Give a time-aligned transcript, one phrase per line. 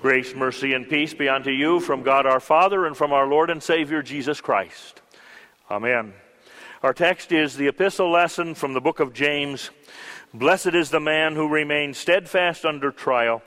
[0.00, 3.50] Grace, mercy, and peace be unto you from God our Father and from our Lord
[3.50, 5.02] and Savior Jesus Christ.
[5.68, 6.12] Amen.
[6.84, 9.70] Our text is the epistle lesson from the book of James.
[10.32, 13.42] Blessed is the man who remains steadfast under trial,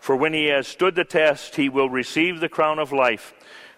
[0.00, 3.32] for when he has stood the test, he will receive the crown of life,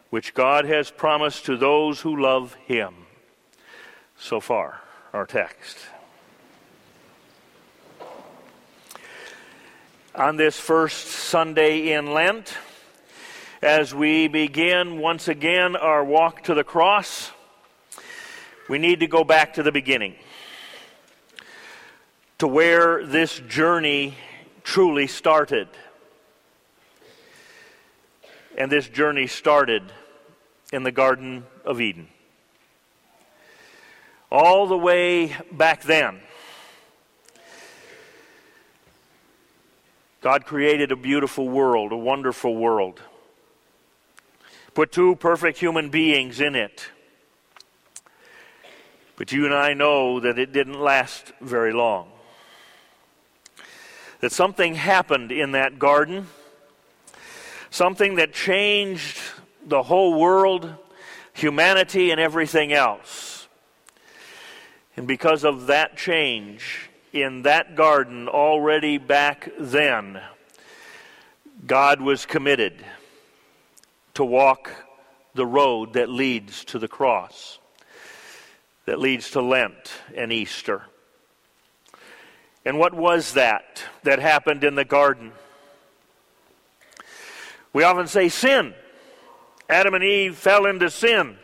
[0.09, 2.95] which God has promised to those who love him.
[4.17, 4.81] So far,
[5.13, 5.77] our text.
[10.15, 12.57] On this first Sunday in Lent
[13.61, 17.33] as we begin once again our walk to the cross.
[18.69, 20.15] We need to go back to the beginning,
[22.39, 24.15] to where this journey
[24.63, 25.67] truly started.
[28.57, 29.83] And this journey started
[30.73, 32.07] in the Garden of Eden.
[34.31, 36.21] All the way back then,
[40.25, 42.99] God created a beautiful world, a wonderful world.
[44.73, 46.89] Put two perfect human beings in it.
[49.17, 52.09] But you and I know that it didn't last very long.
[54.21, 56.29] That something happened in that garden,
[57.69, 59.21] something that changed
[59.67, 60.73] the whole world,
[61.35, 63.47] humanity, and everything else.
[64.97, 70.21] And because of that change, in that garden already back then,
[71.65, 72.85] God was committed
[74.15, 74.71] to walk
[75.35, 77.61] the road that leads to the cross,
[78.87, 80.83] that leads to Lent and Easter.
[82.65, 85.31] And what was that that happened in the garden?
[87.73, 88.75] We often say sin.
[89.69, 91.37] Adam and Eve fell into sin.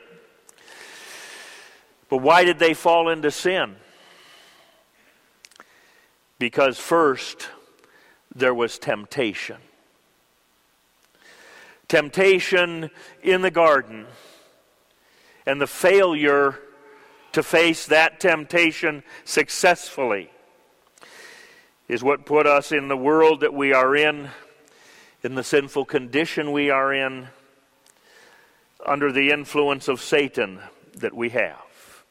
[2.09, 3.77] But why did they fall into sin?
[6.41, 7.51] Because first,
[8.35, 9.59] there was temptation.
[11.87, 12.91] Temptation
[13.23, 14.07] in the garden,
[15.45, 16.59] and the failure
[17.33, 20.31] to face that temptation successfully
[21.89, 24.31] is what put us in the world that we are in,
[25.23, 27.29] in the sinful condition we are in,
[28.87, 30.59] under the influence of Satan
[30.95, 32.05] that we have.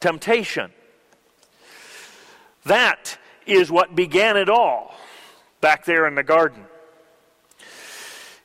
[0.00, 0.70] Temptation.
[2.66, 3.16] That
[3.46, 4.94] is what began it all
[5.60, 6.64] back there in the garden.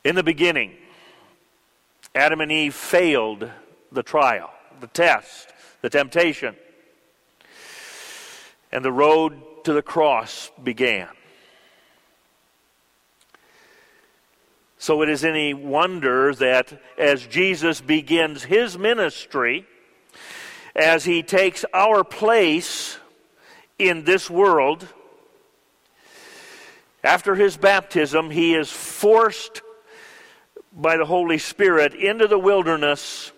[0.04, 0.74] In the beginning,
[2.14, 3.50] Adam and Eve failed
[3.92, 5.50] the trial, the test,
[5.82, 6.56] the temptation.
[8.72, 11.10] And the road to the cross began.
[14.78, 19.66] So it is any wonder that as Jesus begins his ministry,
[20.76, 22.98] as he takes our place
[23.90, 24.88] in this world,
[27.04, 29.62] after his baptism, he is forced
[30.74, 33.32] by the Holy Spirit into the wilderness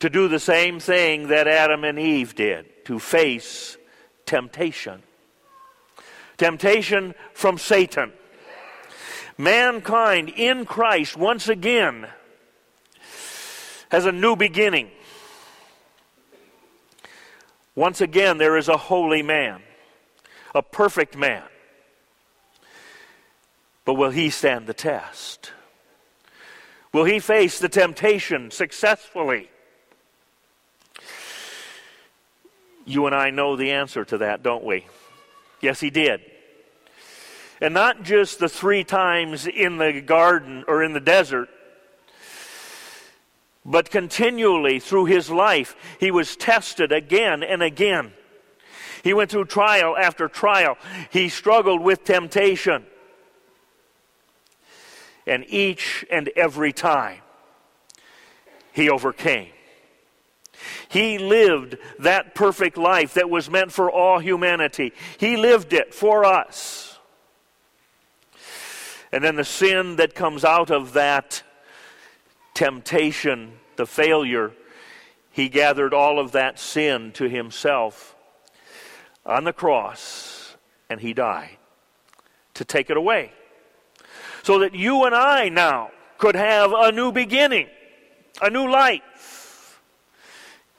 [0.00, 3.76] to do the same thing that Adam and Eve did to face
[4.26, 5.02] temptation.
[6.36, 8.12] Temptation from Satan.
[9.36, 12.06] Mankind in Christ, once again,
[13.90, 14.90] has a new beginning.
[17.74, 19.60] Once again, there is a holy man,
[20.54, 21.42] a perfect man.
[23.84, 25.52] But will he stand the test?
[26.92, 29.50] Will he face the temptation successfully?
[32.86, 34.86] You and I know the answer to that, don't we?
[35.60, 36.20] Yes, he did.
[37.60, 41.48] And not just the three times in the garden or in the desert,
[43.64, 48.12] but continually through his life, he was tested again and again.
[49.02, 50.76] He went through trial after trial.
[51.10, 52.86] He struggled with temptation.
[55.26, 57.20] And each and every time,
[58.72, 59.50] he overcame.
[60.88, 64.92] He lived that perfect life that was meant for all humanity.
[65.18, 66.98] He lived it for us.
[69.12, 71.42] And then the sin that comes out of that
[72.54, 74.52] temptation, the failure,
[75.30, 78.14] he gathered all of that sin to himself
[79.26, 80.56] on the cross
[80.88, 81.56] and he died
[82.54, 83.32] to take it away.
[84.44, 87.66] So that you and I now could have a new beginning,
[88.40, 89.80] a new life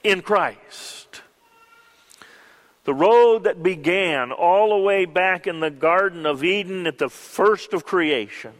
[0.02, 1.22] in Christ.
[2.84, 7.10] The road that began all the way back in the Garden of Eden at the
[7.10, 8.52] first of creation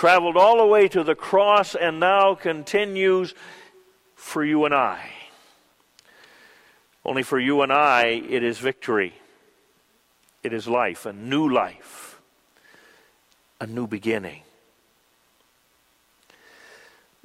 [0.00, 3.34] traveled all the way to the cross and now continues
[4.14, 5.10] for you and I.
[7.04, 9.12] Only for you and I, it is victory.
[10.42, 12.18] It is life, a new life.
[13.60, 14.40] a new beginning.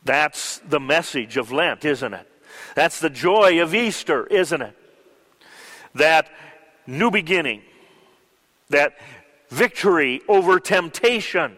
[0.04, 2.28] That's the message of Lent, isn't it?
[2.76, 4.76] That's the joy of Easter, isn't it?
[5.94, 6.30] That
[6.86, 7.62] new beginning,
[8.68, 8.98] that
[9.50, 11.56] victory over temptation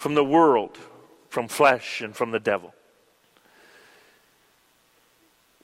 [0.00, 0.78] from the world,
[1.28, 2.72] from flesh, and from the devil.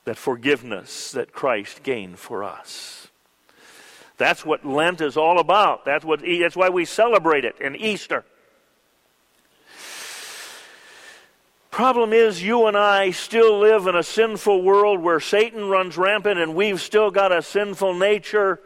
[0.05, 3.09] That forgiveness that Christ gained for us.
[4.19, 5.87] That's what Lent is all about.
[5.87, 8.27] That's, what, that's why we celebrate it in Easter.
[11.71, 16.39] Problem is, you and I still live in a sinful world where Satan runs rampant
[16.39, 18.61] and we've still got a sinful nature,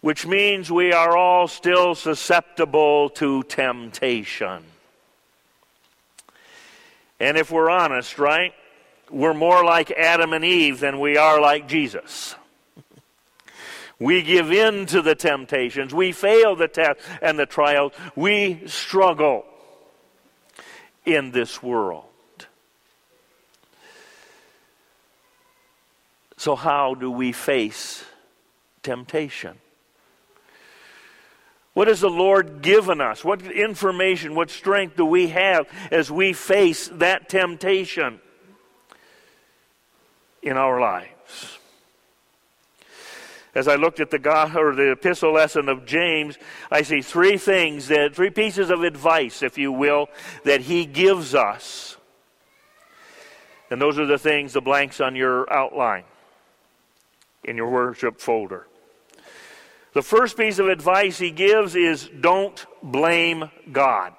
[0.00, 4.64] which means we are all still susceptible to temptation.
[7.18, 8.54] And if we're honest, right,
[9.10, 12.34] we're more like Adam and Eve than we are like Jesus.
[13.98, 15.92] We give in to the temptations.
[15.92, 17.92] We fail the test and the trials.
[18.16, 19.44] We struggle
[21.04, 22.04] in this world.
[26.38, 28.02] So, how do we face
[28.82, 29.58] temptation?
[31.72, 33.24] What has the Lord given us?
[33.24, 38.20] What information, what strength do we have as we face that temptation
[40.42, 41.58] in our lives?
[43.54, 46.38] As I looked at the God, or the epistle lesson of James,
[46.70, 50.08] I see three things that three pieces of advice, if you will,
[50.44, 51.96] that he gives us.
[53.70, 56.04] And those are the things, the blanks on your outline
[57.44, 58.66] in your worship folder.
[59.92, 64.12] The first piece of advice he gives is don't blame God.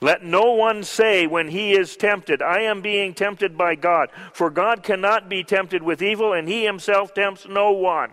[0.00, 4.10] Let no one say when he is tempted, I am being tempted by God.
[4.32, 8.10] For God cannot be tempted with evil, and he himself tempts no one.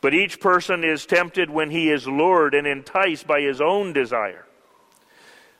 [0.00, 4.44] But each person is tempted when he is lured and enticed by his own desire.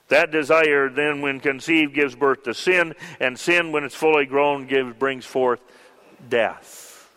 [0.09, 4.67] That desire, then, when conceived, gives birth to sin, and sin, when it's fully grown,
[4.67, 5.61] gives, brings forth
[6.29, 7.09] death.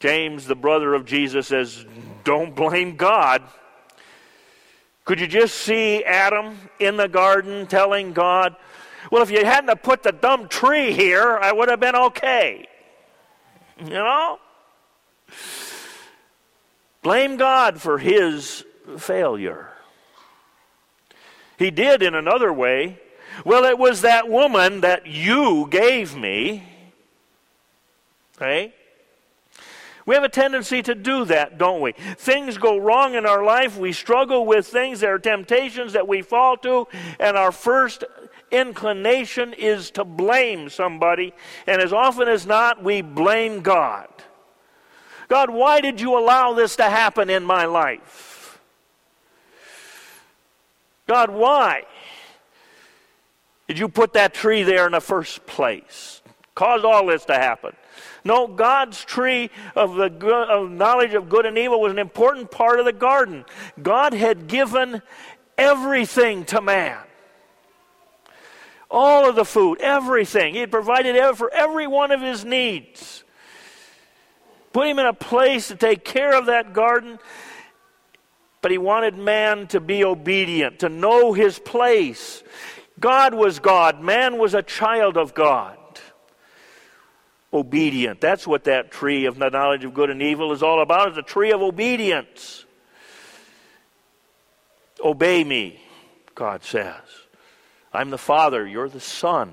[0.00, 1.84] James, the brother of Jesus, says,
[2.24, 3.42] Don't blame God.
[5.04, 8.56] Could you just see Adam in the garden telling God,
[9.10, 12.66] Well, if you hadn't put the dumb tree here, I would have been okay?
[13.78, 14.38] You know?
[17.02, 18.64] Blame God for his
[18.98, 19.68] failure.
[21.58, 22.98] He did in another way.
[23.44, 26.64] Well, it was that woman that you gave me.
[28.36, 28.74] Okay?
[30.06, 31.92] We have a tendency to do that, don't we?
[31.92, 33.78] Things go wrong in our life.
[33.78, 35.00] We struggle with things.
[35.00, 36.86] There are temptations that we fall to,
[37.18, 38.04] and our first
[38.50, 41.32] inclination is to blame somebody.
[41.66, 44.08] And as often as not, we blame God.
[45.28, 48.60] God, why did you allow this to happen in my life?
[51.06, 51.84] God, why
[53.66, 56.22] did you put that tree there in the first place?
[56.54, 57.74] Caused all this to happen.
[58.24, 62.50] No, God's tree of the good, of knowledge of good and evil was an important
[62.50, 63.44] part of the garden.
[63.82, 65.02] God had given
[65.58, 66.98] everything to man.
[68.90, 70.54] All of the food, everything.
[70.54, 73.24] He had provided for every one of his needs.
[74.72, 77.18] Put him in a place to take care of that garden.
[78.60, 82.42] But he wanted man to be obedient, to know his place.
[83.00, 85.78] God was God, man was a child of God
[87.54, 88.20] obedient.
[88.20, 91.08] That's what that tree of the knowledge of good and evil is all about.
[91.08, 92.64] It's a tree of obedience.
[95.02, 95.80] Obey me,
[96.34, 97.00] God says.
[97.92, 99.52] I'm the Father, you're the Son.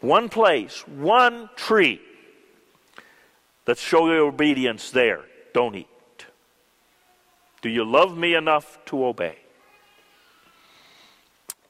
[0.00, 2.00] One place, one tree.
[3.66, 5.24] Let's show your obedience there.
[5.52, 5.86] Don't eat.
[7.60, 9.36] Do you love me enough to obey?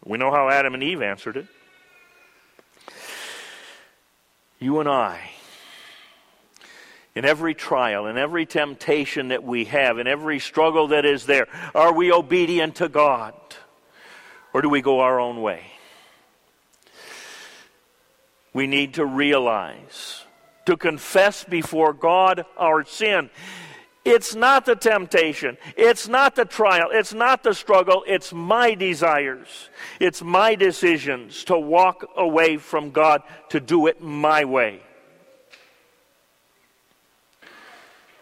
[0.05, 1.47] We know how Adam and Eve answered it
[4.59, 5.31] you and I,
[7.15, 11.47] in every trial, in every temptation that we have, in every struggle that is there,
[11.75, 13.35] are we obedient to God?
[14.53, 15.63] Or do we go our own way?
[18.53, 20.25] We need to realize,
[20.67, 23.31] to confess before God our sin.
[24.09, 25.59] It's not the temptation.
[25.77, 26.89] It's not the trial.
[26.91, 28.05] It's not the struggle.
[28.07, 29.69] It's my desires.
[30.01, 34.81] It's my decisions to walk away from God, to do it my way.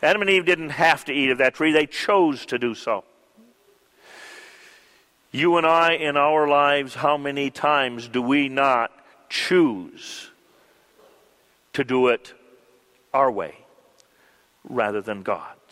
[0.03, 3.05] Adam and Eve didn't have to eat of that tree, they chose to do so.
[5.31, 8.91] You and I, in our lives, how many times do we not
[9.29, 10.31] choose
[11.75, 12.33] to do it
[13.15, 13.55] our way?
[14.69, 15.66] rather than God's.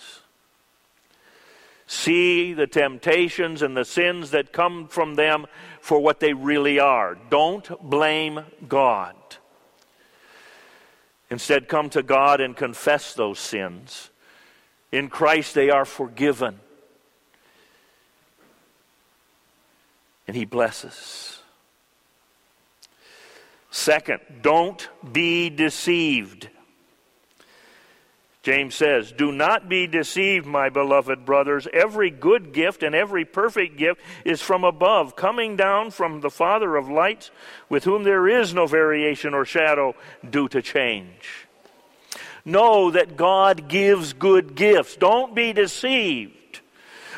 [1.87, 5.47] See the temptations and the sins that come from them
[5.81, 7.17] for what they really are.
[7.29, 9.15] Don't blame God.
[11.31, 14.11] Instead, come to God and confess those sins.
[14.93, 16.61] In Christ, they are forgiven.
[20.27, 21.41] And He blesses.
[23.71, 26.49] Second, don't be deceived.
[28.45, 31.67] James says, Do not be deceived, my beloved brothers.
[31.73, 36.77] Every good gift and every perfect gift is from above, coming down from the Father
[36.77, 37.31] of lights,
[37.71, 39.95] with whom there is no variation or shadow
[40.29, 41.47] due to change.
[42.45, 44.97] Know that God gives good gifts.
[44.97, 46.37] Don't be deceived.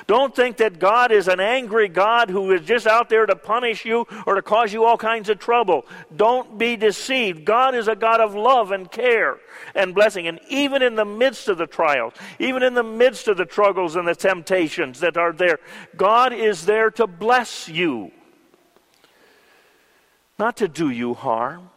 [0.07, 3.85] Don't think that God is an angry God who is just out there to punish
[3.85, 5.85] you or to cause you all kinds of trouble.
[6.15, 7.45] Don't be deceived.
[7.45, 9.39] God is a God of love and care
[9.75, 10.29] and blessing.
[10.29, 13.97] And even in the midst of the trials, even in the midst of the struggles
[13.97, 15.59] and the temptations that are there,
[15.97, 18.13] God is there to bless you,
[20.39, 21.71] not to do you harm.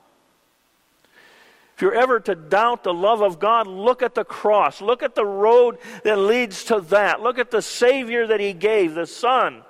[1.80, 4.82] If you're ever to doubt the love of God, look at the cross.
[4.82, 7.22] Look at the road that leads to that.
[7.22, 9.62] Look at the Savior that He gave, the Son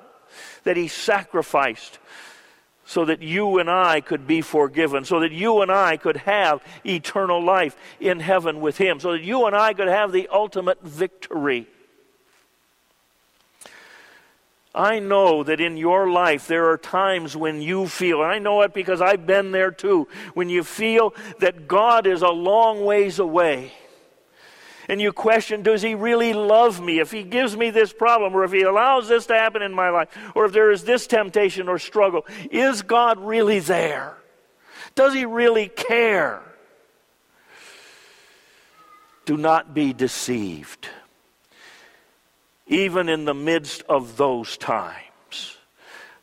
[0.63, 1.99] that He sacrificed
[2.83, 6.63] so that you and I could be forgiven, so that you and I could have
[6.83, 10.81] eternal life in heaven with Him, so that you and I could have the ultimate
[10.81, 11.67] victory.
[14.73, 18.73] I know that in your life there are times when you feel, I know it
[18.73, 23.73] because I've been there too, when you feel that God is a long ways away.
[24.87, 26.99] And you question, does he really love me?
[26.99, 29.89] If he gives me this problem, or if he allows this to happen in my
[29.89, 34.17] life, or if there is this temptation or struggle, is God really there?
[34.95, 36.41] Does he really care?
[39.25, 40.89] Do not be deceived
[42.69, 45.57] even in the midst of those times,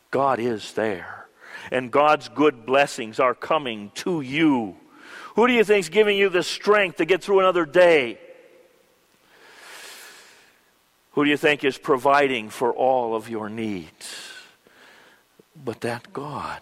[0.09, 1.27] God is there.
[1.69, 4.77] And God's good blessings are coming to you.
[5.35, 8.17] Who do you think is giving you the strength to get through another day?
[11.11, 14.31] Who do you think is providing for all of your needs?
[15.55, 16.61] But that God.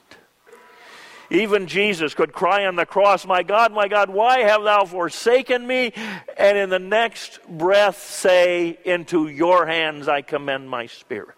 [1.30, 5.66] Even Jesus could cry on the cross, My God, my God, why have thou forsaken
[5.66, 5.94] me?
[6.38, 11.36] And in the next breath say, Into your hands I commend my spirit.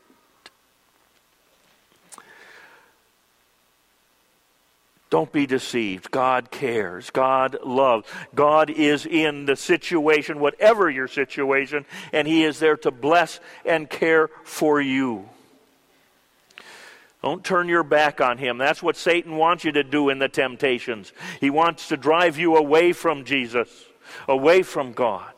[5.09, 6.11] Don't be deceived.
[6.11, 7.09] God cares.
[7.11, 8.07] God loves.
[8.35, 13.89] God is in the situation, whatever your situation, and He is there to bless and
[13.89, 15.29] care for you.
[17.23, 18.57] Don't turn your back on him.
[18.57, 21.11] That's what Satan wants you to do in the temptations.
[21.41, 23.69] He wants to drive you away from Jesus,
[24.27, 25.33] away from God.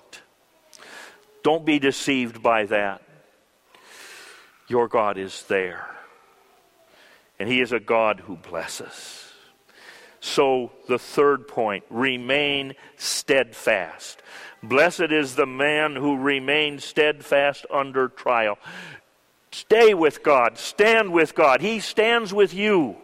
[1.43, 3.01] Don't be deceived by that.
[4.67, 5.88] Your God is there.
[7.39, 9.25] And He is a God who blesses.
[10.19, 14.21] So, the third point remain steadfast.
[14.62, 18.59] Blessed is the man who remains steadfast under trial.
[19.51, 20.58] Stay with God.
[20.58, 21.62] Stand with God.
[21.62, 22.96] He stands with you.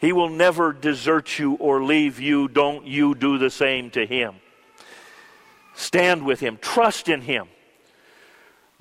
[0.00, 2.48] He will never desert you or leave you.
[2.48, 4.36] Don't you do the same to Him.
[5.74, 6.58] Stand with Him.
[6.60, 7.48] Trust in Him.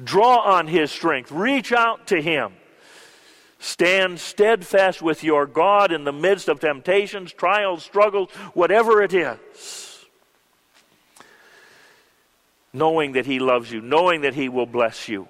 [0.03, 1.31] Draw on His strength.
[1.31, 2.53] Reach out to Him.
[3.59, 9.88] Stand steadfast with your God in the midst of temptations, trials, struggles, whatever it is
[12.73, 15.27] knowing that He loves you, knowing that He will bless you,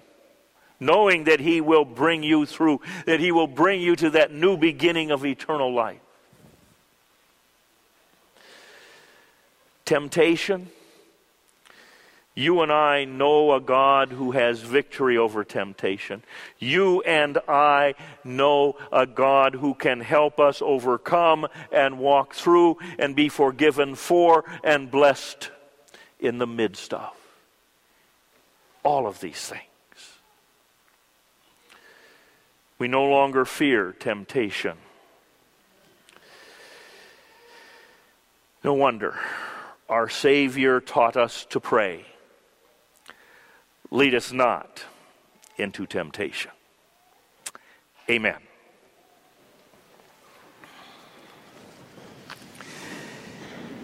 [0.79, 4.57] knowing that He will bring you through, that He will bring you to that new
[4.57, 5.99] beginning of eternal life.
[9.85, 10.69] Temptation.
[12.35, 16.23] You and I know a God who has victory over temptation.
[16.57, 23.13] You and I know a God who can help us overcome and walk through and
[23.13, 25.49] be forgiven for and blessed
[26.21, 27.18] in the midst of
[28.83, 29.63] all of these things.
[32.77, 34.77] We no longer fear temptation.
[38.63, 39.19] No wonder
[39.89, 42.05] our Savior taught us to pray
[43.91, 44.83] lead us not
[45.57, 46.51] into temptation.
[48.09, 48.37] Amen.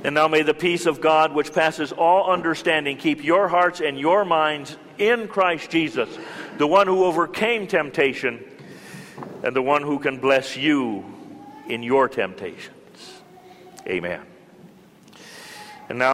[0.03, 3.99] And now may the peace of God, which passes all understanding, keep your hearts and
[3.99, 6.09] your minds in Christ Jesus,
[6.57, 8.43] the one who overcame temptation
[9.43, 11.05] and the one who can bless you
[11.67, 13.21] in your temptations.
[13.87, 14.21] Amen.
[15.89, 16.13] And now